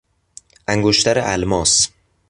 انگشتر 0.67 1.17
الماس 1.19 1.89